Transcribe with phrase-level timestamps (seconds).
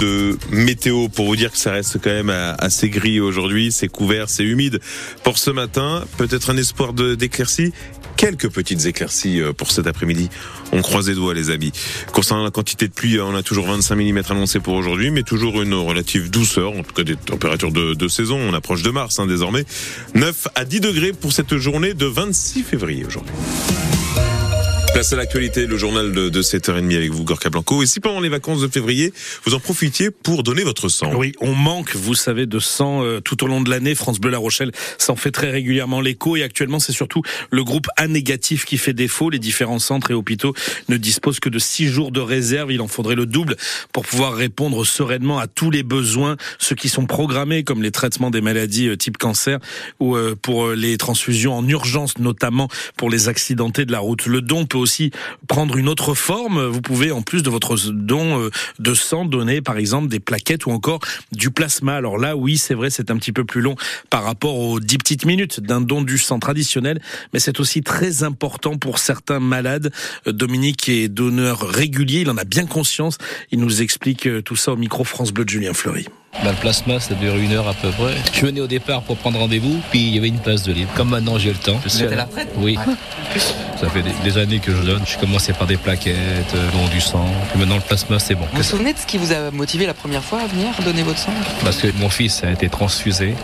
[0.00, 4.28] de météo pour vous dire que ça reste quand même assez gris aujourd'hui, c'est couvert,
[4.28, 4.78] c'est humide
[5.22, 7.72] pour ce matin, peut-être un espoir d'éclaircie
[8.16, 10.28] quelques petites éclaircies euh, pour cet après-midi.
[10.72, 11.72] On croise les doigts, les amis.
[12.12, 15.62] Concernant la quantité de pluie, on a toujours 25 mm annoncés pour aujourd'hui, mais toujours
[15.62, 18.38] une relative douceur, en tout cas des températures de, saison.
[18.38, 19.64] On approche de mars hein, désormais.
[20.14, 23.32] 9 à 10 degrés pour cette journée de 26 février aujourd'hui.
[24.96, 27.82] Place à l'actualité, le journal de, de 7h30 avec vous, Gorka Blanco.
[27.82, 29.12] Et si pendant les vacances de février,
[29.44, 33.20] vous en profitiez pour donner votre sang Oui, on manque, vous savez, de sang euh,
[33.20, 33.94] tout au long de l'année.
[33.94, 36.36] France Bleu La Rochelle s'en fait très régulièrement l'écho.
[36.36, 39.28] Et actuellement, c'est surtout le groupe A négatif qui fait défaut.
[39.28, 40.54] Les différents centres et hôpitaux
[40.88, 42.72] ne disposent que de 6 jours de réserve.
[42.72, 43.56] Il en faudrait le double
[43.92, 48.30] pour pouvoir répondre sereinement à tous les besoins, ceux qui sont programmés, comme les traitements
[48.30, 49.58] des maladies euh, type cancer
[50.00, 54.24] ou euh, pour les transfusions en urgence, notamment pour les accidentés de la route.
[54.24, 55.10] Le don peut aussi
[55.48, 56.64] prendre une autre forme.
[56.64, 60.66] Vous pouvez, en plus de votre don euh, de sang, donner par exemple des plaquettes
[60.66, 61.00] ou encore
[61.32, 61.96] du plasma.
[61.96, 63.74] Alors là, oui, c'est vrai, c'est un petit peu plus long
[64.10, 67.02] par rapport aux 10 petites minutes d'un don du sang traditionnel,
[67.32, 69.92] mais c'est aussi très important pour certains malades.
[70.26, 73.18] Dominique est donneur régulier, il en a bien conscience.
[73.50, 76.06] Il nous explique euh, tout ça au micro France Bleu de Julien Fleury.
[76.44, 78.14] Bah, le plasma, ça dure une heure à peu près.
[78.32, 80.90] Je venais au départ pour prendre rendez-vous, puis il y avait une place de libre.
[80.94, 81.80] Comme maintenant j'ai le temps.
[81.82, 82.48] Je suis à la retraite?
[82.56, 82.78] Oui.
[83.80, 85.02] Ça fait des, années que je donne.
[85.06, 86.16] Je commençais par des plaquettes,
[86.54, 87.26] euh, don du sang.
[87.50, 88.46] Puis maintenant le plasma, c'est bon.
[88.52, 91.02] Vous vous souvenez de ce qui vous a motivé la première fois à venir donner
[91.02, 91.32] votre sang?
[91.62, 93.34] Parce que mon fils a été transfusé.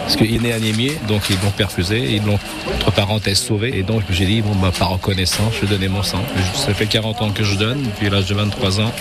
[0.00, 2.38] Parce qu'il est né anémié, donc ils l'ont perfusé, ils l'ont,
[2.74, 3.76] entre parenthèses, sauvé.
[3.76, 6.22] Et donc j'ai dit, bon, bah, par reconnaissance, je vais donner mon sang.
[6.54, 8.92] Ça fait 40 ans que je donne, depuis l'âge de 23 ans.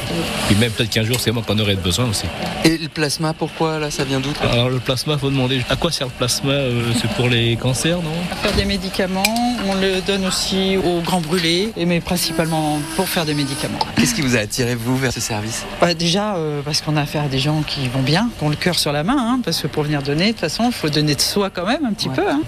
[0.47, 2.25] Puis même peut-être qu'un jour, c'est moi qu'on aurait besoin aussi.
[2.63, 5.91] Et le plasma, pourquoi là, ça vient d'où Alors le plasma, faut demander à quoi
[5.91, 9.23] sert le plasma euh, C'est pour les cancers, non Faire des médicaments.
[9.67, 13.79] On le donne aussi aux grands brûlés, mais principalement pour faire des médicaments.
[13.97, 17.01] Qu'est-ce qui vous a attiré vous vers ce service bah, Déjà euh, parce qu'on a
[17.01, 19.39] affaire à des gens qui vont bien, qui ont le cœur sur la main, hein,
[19.43, 21.85] parce que pour venir donner, de toute façon, il faut donner de soi quand même
[21.85, 22.29] un petit peu.
[22.29, 22.41] Hein.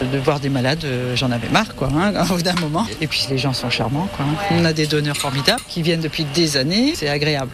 [0.00, 2.86] De voir des malades, euh, j'en avais marre, quoi, hein, au bout d'un moment.
[3.00, 4.24] Et puis les gens sont charmants, quoi.
[4.24, 4.36] Hein.
[4.50, 7.50] On a des donneurs formidables qui viennent depuis des années, c'est agréable.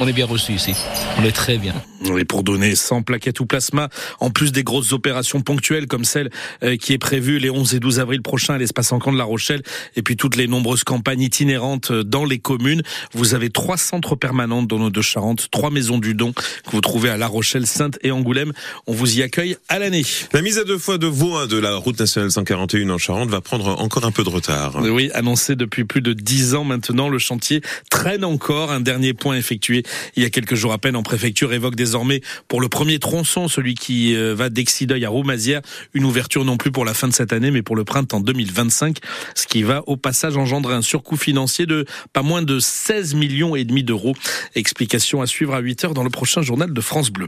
[0.00, 0.74] on est bien reçus ici.
[1.18, 1.74] On est très bien.
[2.18, 3.88] Et pour donner 100 plaquettes ou plasma,
[4.20, 6.30] en plus des grosses opérations ponctuelles comme celle
[6.62, 9.24] euh, qui est prévue les 11 et 12 avril prochains à l'espace camp de La
[9.24, 9.62] Rochelle,
[9.96, 12.82] et puis toutes les nombreuses campagnes itinérantes euh, dans les communes,
[13.14, 16.80] vous avez trois centres permanents dans nos deux Charentes, trois maisons du don que vous
[16.80, 18.52] trouvez à La Rochelle, Sainte et Angoulême.
[18.86, 20.04] On vous y accueille à l'année.
[20.32, 23.40] La mise à deux fois de Vaux de la route nationale 141 en Charente va
[23.40, 24.80] prendre encore un peu de retard.
[24.82, 28.70] Oui, annoncé depuis plus de dix ans maintenant, le chantier traîne encore.
[28.70, 29.82] Un dernier point effectué
[30.16, 33.48] il y a quelques jours à peine en préfecture évoque désormais pour le premier tronçon,
[33.48, 35.60] celui qui euh, va d'Exideuil à Roumazières,
[35.92, 38.96] une ouverture non plus pour la fin de cette année, mais pour le printemps 2025,
[39.34, 43.56] ce qui va au passage engendrer un surcoût financier de pas moins de 16 millions
[43.56, 44.14] et demi d'euros.
[44.54, 47.26] Explication à suivre à 8 heures dans le prochain journal de France Bleu.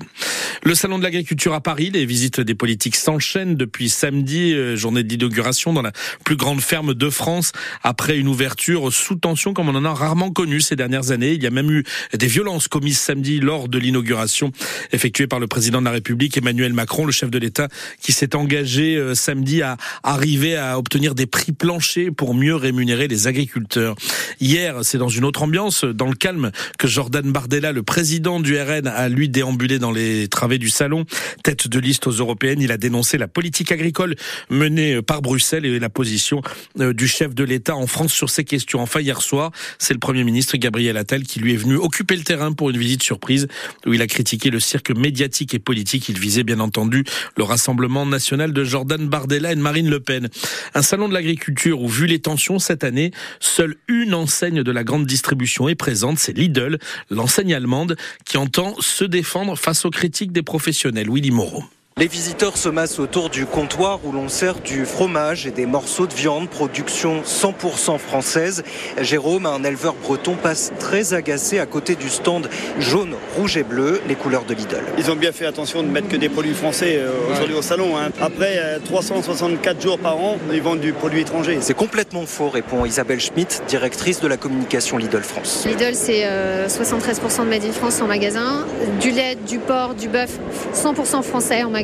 [0.63, 5.03] Le salon de l'agriculture à Paris, les visites des politiques s'enchaînent depuis samedi, euh, journée
[5.03, 5.93] d'inauguration dans la
[6.25, 10.31] plus grande ferme de France, après une ouverture sous tension comme on en a rarement
[10.31, 11.33] connu ces dernières années.
[11.33, 14.53] Il y a même eu des violences commises samedi lors de l'inauguration
[14.93, 17.69] effectuée par le président de la République Emmanuel Macron, le chef de l'État,
[18.01, 23.09] qui s'est engagé euh, samedi à arriver à obtenir des prix planchers pour mieux rémunérer
[23.09, 23.95] les agriculteurs.
[24.41, 28.59] Hier, c'est dans une autre ambiance, dans le calme, que Jordan Bardella, le président du
[28.59, 31.05] RN, a lui déambulé dans les travées du salon.
[31.43, 34.17] Tête de liste aux européennes, il a dénoncé la politique agricole
[34.51, 36.43] menée par Bruxelles et la position
[36.81, 38.81] euh, du chef de l'État en France sur ces questions.
[38.81, 42.23] Enfin, hier soir, c'est le Premier ministre Gabriel Attal qui lui est venu occuper le
[42.23, 43.49] terrain pour une visite surprise
[43.87, 46.09] où il a critiqué le cirque médiatique et politique.
[46.09, 47.05] Il visait bien entendu
[47.37, 50.29] le Rassemblement national de Jordan Bardella et de Marine Le Pen.
[50.75, 53.11] Un salon de l'agriculture où, vu les tensions cette année,
[53.41, 56.79] seule une enseigne de la grande distribution est présente, c'est Lidl,
[57.11, 61.11] l'enseigne allemande, qui entend se défendre face aux critiques des professionnels.
[61.11, 61.65] Willy Moreau.
[61.97, 66.09] Les visiteurs se massent autour du comptoir où l'on sert du fromage et des morceaux
[66.09, 68.65] de viande, production 100% française.
[69.01, 72.49] Jérôme, un éleveur breton, passe très agacé à côté du stand
[72.81, 74.83] jaune, rouge et bleu, les couleurs de Lidl.
[74.99, 77.97] Ils ont bien fait attention de mettre que des produits français euh, aujourd'hui au salon.
[77.97, 78.11] Hein.
[78.21, 81.59] Après 364 euh, jours par an, ils vendent du produit étranger.
[81.61, 85.65] C'est complètement faux, répond Isabelle Schmitt, directrice de la communication Lidl France.
[85.65, 88.67] Lidl, c'est 73% euh, de Made in France en magasin,
[89.01, 90.41] du lait, du porc, du bœuf,
[90.75, 91.84] 100% français en magasin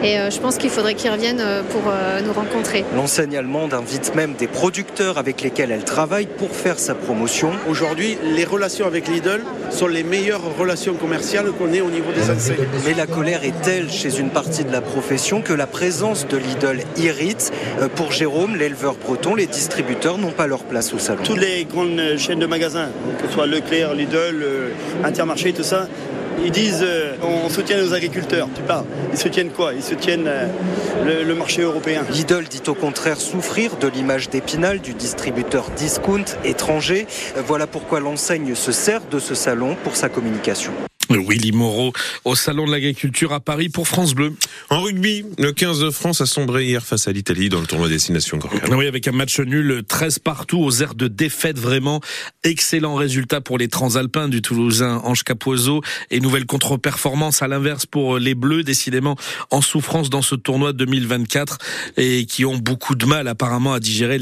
[0.00, 1.82] Et je pense qu'il faudrait qu'ils reviennent pour
[2.24, 2.84] nous rencontrer.
[2.94, 7.50] L'enseigne allemande invite même des producteurs avec lesquels elle travaille pour faire sa promotion.
[7.68, 9.40] Aujourd'hui, les relations avec Lidl
[9.70, 12.68] sont les meilleures relations commerciales qu'on ait au niveau des enseignes.
[12.86, 16.36] Mais la colère est telle chez une partie de la profession que la présence de
[16.36, 17.50] Lidl irrite.
[17.96, 21.22] Pour Jérôme, l'éleveur breton, les distributeurs n'ont pas leur place au salon.
[21.24, 22.90] Toutes les grandes chaînes de magasins,
[23.20, 24.46] que ce soit Leclerc, Lidl,
[25.02, 25.88] Intermarché, tout ça,
[26.44, 28.48] ils disent euh, on soutient nos agriculteurs.
[28.54, 28.86] Tu parles.
[29.12, 29.72] Ils soutiennent quoi?
[29.74, 32.02] Ils soutiennent euh, le, marché européen.
[32.10, 37.06] Lidl dit au contraire souffrir de l'image d'épinal du distributeur discount étranger.
[37.46, 40.72] Voilà pourquoi l'enseigne se sert de ce salon pour sa communication.
[41.16, 41.92] Willy Moreau
[42.24, 44.34] au Salon de l'Agriculture à Paris pour France Bleu.
[44.70, 47.88] En rugby, le 15 de France a sombré hier face à l'Italie dans le tournoi
[47.88, 48.74] Destination Corcale.
[48.74, 52.00] Oui, avec un match nul 13 partout aux airs de défaite vraiment.
[52.44, 58.18] Excellent résultat pour les Transalpins du Toulousain Ange Capoiseau et nouvelle contre-performance à l'inverse pour
[58.18, 59.16] les Bleus décidément
[59.50, 61.58] en souffrance dans ce tournoi 2024
[61.96, 64.16] et qui ont beaucoup de mal apparemment à digérer